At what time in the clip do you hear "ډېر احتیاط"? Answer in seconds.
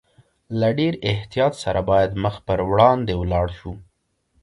0.79-1.53